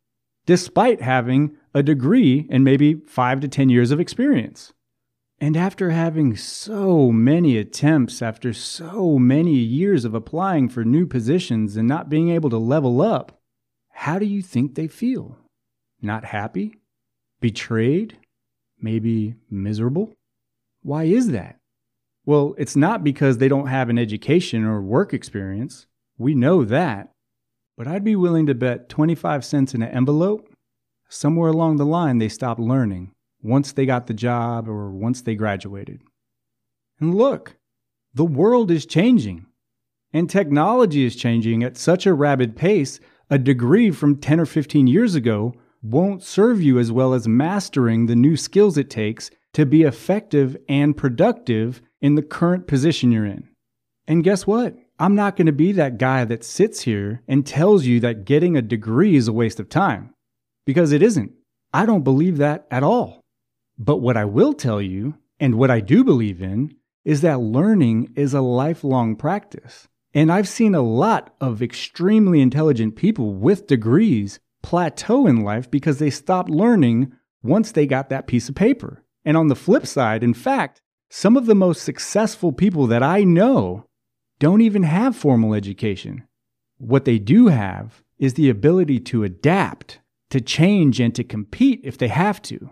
despite 0.47 1.01
having 1.01 1.57
a 1.75 1.83
degree 1.83 2.47
and 2.51 2.65
maybe 2.65 2.95
five 3.07 3.41
to 3.41 3.49
10 3.49 3.69
years 3.69 3.91
of 3.91 4.01
experience. 4.01 4.73
And 5.41 5.57
after 5.57 5.91
having 5.91 6.37
so 6.37 7.11
many 7.11 7.59
attempts, 7.59 8.23
after 8.23 8.53
so 8.53 9.19
many 9.19 9.55
years 9.55 10.05
of 10.05 10.15
applying 10.15 10.69
for 10.69 10.85
new 10.85 11.07
positions 11.07 11.77
and 11.77 11.89
not 11.89 12.09
being 12.09 12.31
able 12.31 12.51
to 12.51 12.59
level 12.59 13.03
up, 13.03 13.41
how 13.91 14.19
do 14.19 14.27
you 14.27 14.43
think 14.43 14.75
they 14.75 14.87
feel? 14.87 15.39
Not 16.01 16.27
happy? 16.27 16.81
Betrayed? 17.41 18.19
Maybe 18.81 19.35
miserable? 19.51 20.13
Why 20.83 21.05
is 21.05 21.29
that? 21.29 21.59
Well, 22.25 22.55
it's 22.57 22.77
not 22.77 23.03
because 23.03 23.39
they 23.39 23.49
don't 23.49 23.67
have 23.67 23.89
an 23.89 23.99
education 23.99 24.65
or 24.65 24.81
work 24.81 25.13
experience. 25.13 25.87
We 26.19 26.35
know 26.35 26.65
that. 26.65 27.12
But 27.83 27.91
I'd 27.91 28.05
be 28.05 28.15
willing 28.15 28.47
to 28.47 28.55
bet 28.55 28.89
25 28.89 29.45
cents 29.45 29.75
in 29.75 29.83
an 29.83 29.89
envelope 29.89 30.49
somewhere 31.09 31.51
along 31.51 31.79
the 31.79 31.85
line 31.85 32.19
they 32.19 32.29
stopped 32.29 32.61
learning 32.61 33.11
once 33.43 33.73
they 33.73 33.87
got 33.87 34.07
the 34.07 34.15
job 34.15 34.69
or 34.69 34.93
once 34.93 35.21
they 35.21 35.35
graduated. 35.35 36.01
And 37.01 37.13
look, 37.13 37.57
the 38.15 38.25
world 38.25 38.71
is 38.71 38.87
changing. 38.87 39.47
And 40.13 40.31
technology 40.31 41.05
is 41.05 41.17
changing 41.17 41.65
at 41.65 41.77
such 41.77 42.07
a 42.07 42.15
rapid 42.15 42.55
pace, 42.55 43.01
a 43.29 43.37
degree 43.37 43.91
from 43.91 44.21
10 44.21 44.39
or 44.39 44.47
15 44.47 44.87
years 44.87 45.17
ago 45.17 45.53
won't 45.83 46.23
serve 46.23 46.63
you 46.63 46.79
as 46.79 46.93
well 46.93 47.13
as 47.13 47.27
mastering 47.27 48.07
the 48.07 48.15
new 48.15 48.37
skills 48.37 48.79
it 48.79 48.91
takes 48.91 49.29
to 49.55 49.67
be 49.67 49.83
effective 49.83 50.57
and 50.69 50.97
productive 50.97 51.83
in 52.01 52.15
the 52.15 52.23
current 52.23 52.69
position 52.69 53.11
you're 53.11 53.27
in. 53.27 53.49
And 54.07 54.23
guess 54.23 54.47
what? 54.47 54.77
I'm 54.99 55.15
not 55.15 55.37
going 55.37 55.47
to 55.47 55.53
be 55.53 55.73
that 55.73 55.99
guy 55.99 56.25
that 56.25 56.45
sits 56.45 56.83
here 56.83 57.23
and 57.27 57.47
tells 57.47 57.87
you 57.87 58.01
that 58.01 58.25
getting 58.25 58.57
a 58.57 58.63
degree 58.63 59.17
is 59.17 59.29
a 59.29 59.33
waste 59.33 59.59
of 59.59 59.69
time, 59.69 60.15
because 60.65 60.93
it 60.93 61.03
isn't. 61.03 61.33
I 61.73 61.87
don't 61.87 62.05
believe 62.05 62.39
that 62.39 62.67
at 62.71 62.83
all. 62.83 63.21
But 63.79 63.99
what 63.99 64.17
I 64.17 64.25
will 64.25 64.53
tell 64.53 64.81
you, 64.81 65.17
and 65.41 65.57
what 65.57 65.71
I 65.71 65.81
do 65.81 66.05
believe 66.05 66.43
in, 66.43 66.75
is 67.05 67.21
that 67.23 67.41
learning 67.41 68.13
is 68.15 68.35
a 68.35 68.41
lifelong 68.41 69.17
practice. 69.17 69.89
And 70.15 70.31
I've 70.31 70.49
seen 70.49 70.75
a 70.75 70.83
lot 70.83 71.35
of 71.41 71.63
extremely 71.63 72.41
intelligent 72.41 72.97
people 72.97 73.35
with 73.35 73.67
degrees 73.67 74.39
plateau 74.63 75.27
in 75.27 75.43
life 75.43 75.71
because 75.71 75.99
they 75.99 76.11
stopped 76.11 76.51
learning 76.51 77.13
once 77.43 77.73
they 77.73 77.87
got 77.87 78.09
that 78.11 78.27
piece 78.27 78.49
of 78.49 78.55
paper. 78.55 79.03
And 79.25 79.37
on 79.37 79.49
the 79.49 79.57
flip 79.57 79.87
side, 79.87 80.23
in 80.23 80.35
fact, 80.35 80.81
some 81.11 81.37
of 81.37 81.47
the 81.47 81.55
most 81.55 81.83
successful 81.83 82.53
people 82.53 82.87
that 82.87 83.03
I 83.03 83.25
know 83.25 83.87
don't 84.43 84.61
even 84.61 84.83
have 84.83 85.15
formal 85.15 85.55
education. 85.55 86.25
What 86.77 87.05
they 87.05 87.21
do 87.21 87.47
have 87.47 88.03
is 88.19 88.35
the 88.35 88.51
ability 88.51 88.99
to 88.99 89.23
adapt, 89.23 90.01
to 90.31 90.41
change, 90.41 90.99
and 90.99 91.15
to 91.15 91.23
compete 91.23 91.81
if 91.85 91.97
they 91.97 92.09
have 92.09 92.43
to. 92.43 92.71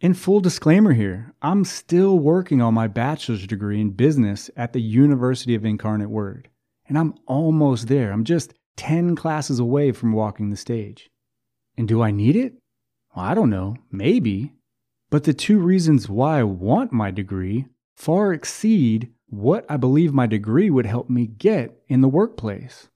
In 0.00 0.14
full 0.14 0.40
disclaimer 0.40 0.94
here, 0.94 1.32
I'm 1.40 1.64
still 1.64 2.18
working 2.18 2.60
on 2.60 2.74
my 2.74 2.88
bachelor's 2.88 3.46
degree 3.46 3.80
in 3.80 3.90
business 3.90 4.50
at 4.56 4.72
the 4.72 4.82
University 4.82 5.54
of 5.54 5.64
Incarnate 5.64 6.10
Word, 6.10 6.48
and 6.88 6.98
I'm 6.98 7.14
almost 7.28 7.86
there. 7.86 8.10
I'm 8.10 8.24
just 8.24 8.54
10 8.76 9.14
classes 9.14 9.60
away 9.60 9.92
from 9.92 10.12
walking 10.12 10.50
the 10.50 10.56
stage. 10.56 11.08
And 11.78 11.86
do 11.86 12.02
I 12.02 12.10
need 12.10 12.34
it? 12.34 12.54
Well, 13.14 13.24
I 13.24 13.34
don't 13.34 13.50
know, 13.50 13.76
maybe. 13.92 14.54
But 15.10 15.22
the 15.22 15.34
two 15.34 15.60
reasons 15.60 16.08
why 16.08 16.40
I 16.40 16.42
want 16.42 16.90
my 16.90 17.12
degree 17.12 17.66
far 17.94 18.32
exceed 18.32 19.12
what 19.28 19.64
I 19.68 19.76
believe 19.76 20.12
my 20.12 20.26
degree 20.26 20.70
would 20.70 20.86
help 20.86 21.10
me 21.10 21.26
get 21.26 21.80
in 21.88 22.00
the 22.00 22.08
workplace. 22.08 22.88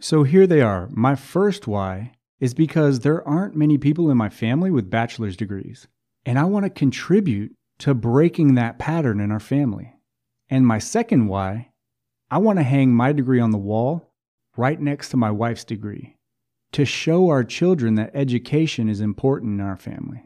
So 0.00 0.22
here 0.22 0.46
they 0.46 0.60
are. 0.60 0.88
My 0.90 1.14
first 1.14 1.66
why 1.66 2.12
is 2.40 2.54
because 2.54 3.00
there 3.00 3.26
aren't 3.26 3.56
many 3.56 3.78
people 3.78 4.10
in 4.10 4.16
my 4.16 4.28
family 4.28 4.70
with 4.70 4.90
bachelor's 4.90 5.36
degrees. 5.36 5.86
And 6.26 6.38
I 6.38 6.44
want 6.44 6.64
to 6.64 6.70
contribute 6.70 7.54
to 7.78 7.94
breaking 7.94 8.54
that 8.54 8.78
pattern 8.78 9.20
in 9.20 9.30
our 9.30 9.40
family. 9.40 9.94
And 10.48 10.66
my 10.66 10.78
second 10.78 11.28
why, 11.28 11.70
I 12.30 12.38
want 12.38 12.58
to 12.58 12.64
hang 12.64 12.94
my 12.94 13.12
degree 13.12 13.40
on 13.40 13.50
the 13.50 13.58
wall 13.58 14.12
right 14.56 14.80
next 14.80 15.10
to 15.10 15.16
my 15.16 15.30
wife's 15.30 15.64
degree 15.64 16.16
to 16.72 16.84
show 16.84 17.28
our 17.28 17.44
children 17.44 17.94
that 17.96 18.10
education 18.14 18.88
is 18.88 19.00
important 19.00 19.60
in 19.60 19.66
our 19.66 19.76
family, 19.76 20.24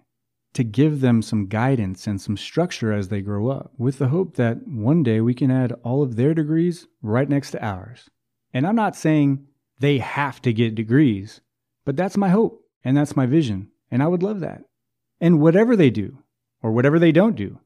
to 0.56 0.64
give 0.64 1.00
them 1.00 1.22
some 1.22 1.46
guidance 1.46 2.06
and 2.06 2.20
some 2.20 2.36
structure 2.36 2.92
as 2.92 3.08
they 3.08 3.20
grow 3.20 3.48
up, 3.48 3.72
with 3.78 3.98
the 3.98 4.08
hope 4.08 4.36
that 4.36 4.66
one 4.66 5.02
day 5.02 5.20
we 5.20 5.34
can 5.34 5.50
add 5.50 5.72
all 5.84 6.02
of 6.02 6.16
their 6.16 6.34
degrees 6.34 6.86
right 7.02 7.28
next 7.28 7.52
to 7.52 7.64
ours. 7.64 8.10
And 8.52 8.66
I'm 8.66 8.76
not 8.76 8.96
saying 8.96 9.46
they 9.78 9.98
have 9.98 10.42
to 10.42 10.52
get 10.52 10.74
degrees, 10.74 11.40
but 11.84 11.96
that's 11.96 12.16
my 12.16 12.30
hope 12.30 12.64
and 12.84 12.96
that's 12.96 13.16
my 13.16 13.26
vision. 13.26 13.68
And 13.90 14.02
I 14.02 14.06
would 14.06 14.22
love 14.22 14.40
that 14.40 14.64
and 15.20 15.40
whatever 15.40 15.76
they 15.76 15.90
do, 15.90 16.18
or 16.62 16.72
whatever 16.72 16.98
they 16.98 17.12
don't 17.12 17.36
do. 17.36 17.58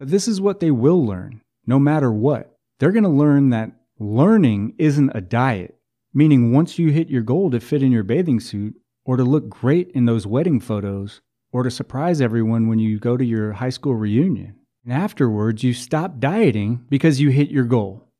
This 0.00 0.28
is 0.28 0.40
what 0.40 0.60
they 0.60 0.70
will 0.70 1.04
learn, 1.04 1.42
no 1.66 1.78
matter 1.78 2.12
what. 2.12 2.56
They're 2.78 2.92
going 2.92 3.04
to 3.04 3.08
learn 3.08 3.50
that 3.50 3.72
learning 3.98 4.74
isn't 4.78 5.12
a 5.14 5.20
diet, 5.20 5.76
meaning 6.12 6.52
once 6.52 6.78
you 6.78 6.90
hit 6.90 7.08
your 7.08 7.22
goal 7.22 7.50
to 7.50 7.60
fit 7.60 7.82
in 7.82 7.92
your 7.92 8.02
bathing 8.02 8.40
suit, 8.40 8.74
or 9.04 9.16
to 9.16 9.24
look 9.24 9.48
great 9.48 9.90
in 9.92 10.04
those 10.04 10.26
wedding 10.26 10.58
photos, 10.58 11.20
or 11.56 11.62
to 11.62 11.70
surprise 11.70 12.20
everyone 12.20 12.68
when 12.68 12.78
you 12.78 12.98
go 12.98 13.16
to 13.16 13.24
your 13.24 13.52
high 13.52 13.70
school 13.70 13.94
reunion. 13.94 14.54
And 14.84 14.92
afterwards, 14.92 15.64
you 15.64 15.72
stop 15.72 16.20
dieting 16.20 16.84
because 16.90 17.18
you 17.18 17.30
hit 17.30 17.48
your 17.48 17.64
goal. 17.64 18.10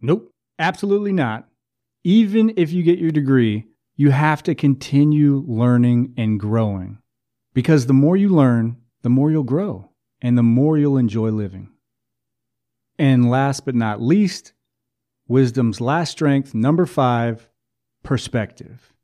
Nope, 0.00 0.32
absolutely 0.58 1.12
not. 1.12 1.46
Even 2.04 2.54
if 2.56 2.72
you 2.72 2.82
get 2.82 2.98
your 2.98 3.10
degree, 3.10 3.66
you 3.96 4.12
have 4.12 4.42
to 4.44 4.54
continue 4.54 5.44
learning 5.46 6.14
and 6.16 6.40
growing. 6.40 6.96
Because 7.52 7.84
the 7.84 7.92
more 7.92 8.16
you 8.16 8.30
learn, 8.30 8.78
the 9.02 9.10
more 9.10 9.30
you'll 9.30 9.42
grow 9.42 9.90
and 10.22 10.38
the 10.38 10.42
more 10.42 10.78
you'll 10.78 10.96
enjoy 10.96 11.28
living. 11.28 11.68
And 12.98 13.28
last 13.28 13.66
but 13.66 13.74
not 13.74 14.00
least, 14.00 14.54
wisdom's 15.28 15.82
last 15.82 16.12
strength, 16.12 16.54
number 16.54 16.86
five, 16.86 17.50
perspective. 18.02 18.94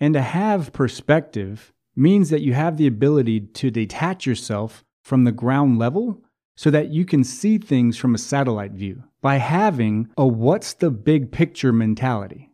And 0.00 0.14
to 0.14 0.22
have 0.22 0.72
perspective 0.72 1.74
means 2.00 2.30
that 2.30 2.42
you 2.42 2.54
have 2.54 2.76
the 2.76 2.86
ability 2.86 3.40
to 3.40 3.70
detach 3.70 4.26
yourself 4.26 4.84
from 5.02 5.24
the 5.24 5.32
ground 5.32 5.78
level 5.78 6.22
so 6.56 6.70
that 6.70 6.88
you 6.88 7.04
can 7.04 7.22
see 7.22 7.58
things 7.58 7.96
from 7.96 8.14
a 8.14 8.18
satellite 8.18 8.72
view 8.72 9.02
by 9.20 9.36
having 9.36 10.08
a 10.16 10.26
what's 10.26 10.74
the 10.74 10.90
big 10.90 11.30
picture 11.30 11.72
mentality. 11.72 12.50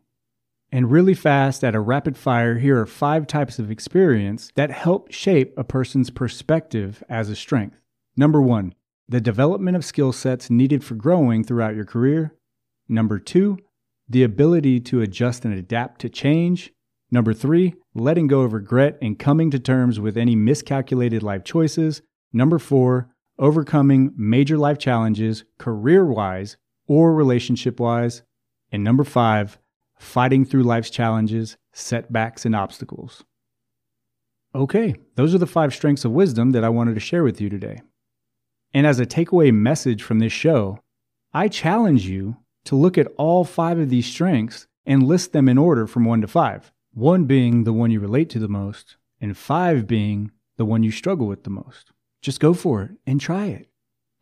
And 0.71 0.91
really 0.91 1.13
fast, 1.13 1.63
at 1.63 1.75
a 1.75 1.79
rapid 1.79 2.17
fire, 2.17 2.57
here 2.57 2.79
are 2.79 2.85
five 2.85 3.25
types 3.25 3.57
of 3.57 3.71
experience 3.71 4.51
that 4.55 4.69
help 4.69 5.11
shape 5.11 5.53
a 5.57 5.63
person's 5.63 6.09
perspective 6.09 7.01
as 7.07 7.29
a 7.29 7.35
strength. 7.35 7.77
Number 8.17 8.41
one, 8.41 8.73
the 9.07 9.21
development 9.21 9.77
of 9.77 9.85
skill 9.85 10.11
sets 10.11 10.49
needed 10.49 10.83
for 10.83 10.95
growing 10.95 11.43
throughout 11.43 11.75
your 11.75 11.85
career. 11.85 12.35
Number 12.89 13.19
two, 13.19 13.57
the 14.09 14.23
ability 14.23 14.81
to 14.81 15.01
adjust 15.01 15.45
and 15.45 15.53
adapt 15.53 16.01
to 16.01 16.09
change. 16.09 16.73
Number 17.09 17.33
three, 17.33 17.73
letting 17.93 18.27
go 18.27 18.41
of 18.41 18.53
regret 18.53 18.97
and 19.01 19.17
coming 19.17 19.49
to 19.51 19.59
terms 19.59 19.99
with 19.99 20.17
any 20.17 20.35
miscalculated 20.35 21.23
life 21.23 21.43
choices. 21.43 22.01
Number 22.33 22.59
four, 22.59 23.09
overcoming 23.39 24.13
major 24.17 24.57
life 24.57 24.77
challenges, 24.77 25.45
career 25.57 26.05
wise 26.05 26.57
or 26.87 27.13
relationship 27.13 27.79
wise. 27.79 28.23
And 28.71 28.83
number 28.83 29.03
five, 29.03 29.57
fighting 29.97 30.45
through 30.45 30.63
life's 30.63 30.89
challenges, 30.89 31.57
setbacks, 31.73 32.45
and 32.45 32.55
obstacles. 32.55 33.23
Okay, 34.53 34.95
those 35.15 35.33
are 35.33 35.39
the 35.39 35.47
five 35.47 35.73
strengths 35.73 36.05
of 36.05 36.11
wisdom 36.11 36.51
that 36.51 36.63
I 36.63 36.69
wanted 36.69 36.95
to 36.95 36.99
share 36.99 37.23
with 37.23 37.39
you 37.39 37.49
today. 37.49 37.81
And 38.73 38.85
as 38.85 38.99
a 38.99 39.05
takeaway 39.05 39.53
message 39.53 40.03
from 40.03 40.19
this 40.19 40.33
show, 40.33 40.79
I 41.33 41.47
challenge 41.47 42.07
you 42.07 42.37
to 42.65 42.75
look 42.75 42.97
at 42.97 43.11
all 43.17 43.43
five 43.43 43.79
of 43.79 43.89
these 43.89 44.05
strengths 44.05 44.67
and 44.85 45.03
list 45.03 45.31
them 45.31 45.47
in 45.47 45.57
order 45.57 45.87
from 45.87 46.05
one 46.05 46.21
to 46.21 46.27
five. 46.27 46.71
One 46.97 47.25
being 47.25 47.63
the 47.63 47.73
one 47.73 47.91
you 47.91 47.99
relate 47.99 48.27
to 48.31 48.39
the 48.39 48.47
most, 48.47 48.97
and 49.21 49.37
five 49.37 49.85
being 49.85 50.31
the 50.55 50.65
one 50.65 50.81
you 50.81 50.89
struggle 50.89 51.27
with 51.27 51.43
the 51.43 51.51
most. 51.51 51.91
Just 52.23 52.39
go 52.39 52.55
for 52.55 52.81
it 52.81 52.91
and 53.05 53.21
try 53.21 53.45
it. 53.45 53.69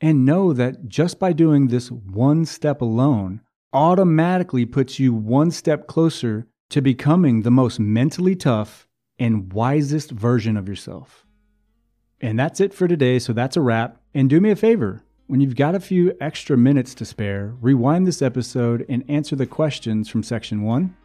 And 0.01 0.25
know 0.25 0.51
that 0.51 0.89
just 0.89 1.17
by 1.17 1.32
doing 1.32 1.70
this 1.70 1.89
one 1.89 2.46
step 2.46 2.82
alone 2.82 3.39
automatically 3.72 4.65
puts 4.65 5.00
you 5.00 5.13
one 5.13 5.51
step 5.51 5.88
closer 5.88 6.48
to 6.72 6.82
becoming 6.82 7.44
the 7.44 7.50
most 7.50 7.79
mentally 7.79 8.36
tough 8.36 8.89
and 9.17 9.53
wisest 9.53 10.12
version 10.12 10.58
of 10.58 10.67
yourself. 10.67 11.25
And 12.20 12.38
that's 12.38 12.60
it 12.60 12.74
for 12.74 12.89
today. 12.89 13.20
So 13.20 13.32
that's 13.32 13.55
a 13.55 13.62
wrap. 13.62 14.01
And 14.13 14.29
do 14.29 14.41
me 14.41 14.51
a 14.51 14.55
favor 14.58 15.01
when 15.27 15.39
you've 15.39 15.55
got 15.55 15.75
a 15.75 15.79
few 15.79 16.13
extra 16.20 16.58
minutes 16.58 16.94
to 16.96 17.05
spare, 17.05 17.55
rewind 17.62 18.05
this 18.05 18.22
episode 18.22 18.86
and 18.89 19.10
answer 19.10 19.38
the 19.38 19.46
questions 19.46 20.10
from 20.10 20.24
section 20.24 20.62
one. 20.63 20.98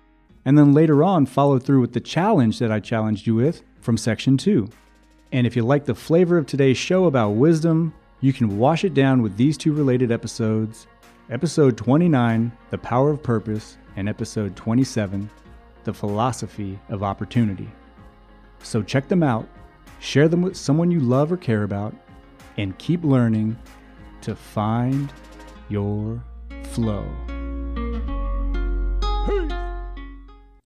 And 0.45 0.57
then 0.57 0.73
later 0.73 1.05
on, 1.05 1.27
follow 1.27 1.59
through 1.59 1.81
with 1.81 1.93
the 1.93 2.01
challenge 2.01 2.59
that 2.59 2.73
I 2.73 2.81
challenged 2.81 3.27
you 3.27 3.35
with 3.35 3.63
from 3.81 3.97
section 3.97 4.37
two. 4.37 4.69
And 5.33 5.47
if 5.47 5.55
you 5.55 5.63
like 5.63 5.85
the 5.85 5.95
flavor 5.95 6.39
of 6.39 6.47
today's 6.47 6.79
show 6.79 7.05
about 7.05 7.31
wisdom, 7.31 7.95
you 8.21 8.33
can 8.33 8.59
wash 8.59 8.85
it 8.85 8.95
down 8.95 9.23
with 9.23 9.37
these 9.37 9.57
two 9.57 9.73
related 9.73 10.11
episodes 10.11 10.87
episode 11.31 11.77
29, 11.77 12.51
The 12.71 12.79
Power 12.79 13.11
of 13.11 13.23
Purpose, 13.23 13.79
and 13.95 14.09
episode 14.09 14.57
27, 14.57 15.31
The 15.85 15.95
Philosophy 15.95 16.79
of 16.89 17.05
Opportunity. 17.05 17.71
So 18.63 18.83
check 18.83 19.07
them 19.07 19.23
out, 19.23 19.49
share 20.01 20.29
them 20.29 20.43
with 20.43 20.57
someone 20.57 20.91
you 20.91 20.99
love 20.99 21.31
or 21.31 21.37
care 21.37 21.63
about, 21.63 21.95
and 22.59 22.77
keep 22.79 23.05
learning 23.05 23.57
to 24.23 24.35
find 24.35 25.13
your 25.69 26.23
flow. 26.65 27.05
Hey. 29.27 29.50